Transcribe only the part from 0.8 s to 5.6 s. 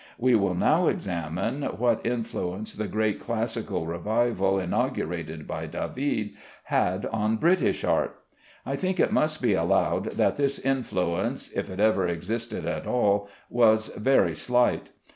examine what influence the great classical revival, inaugurated